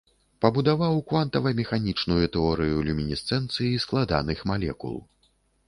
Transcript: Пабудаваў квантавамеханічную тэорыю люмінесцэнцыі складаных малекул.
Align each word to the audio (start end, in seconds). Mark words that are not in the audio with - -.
Пабудаваў 0.43 0.95
квантавамеханічную 1.11 2.23
тэорыю 2.37 2.77
люмінесцэнцыі 2.89 3.81
складаных 3.87 4.45
малекул. 4.53 5.01